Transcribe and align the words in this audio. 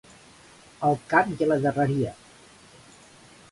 Al 0.87 0.97
cap 1.11 1.29
i 1.35 1.47
a 1.47 1.49
la 1.51 1.59
darreria. 1.67 2.17